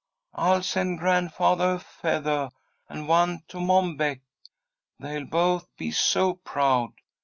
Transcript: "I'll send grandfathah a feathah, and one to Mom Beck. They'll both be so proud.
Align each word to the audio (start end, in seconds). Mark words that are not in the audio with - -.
"I'll 0.33 0.63
send 0.63 0.99
grandfathah 0.99 1.75
a 1.75 1.79
feathah, 1.79 2.49
and 2.89 3.07
one 3.07 3.43
to 3.49 3.59
Mom 3.59 3.97
Beck. 3.97 4.21
They'll 4.99 5.25
both 5.27 5.67
be 5.77 5.91
so 5.91 6.33
proud. 6.37 6.93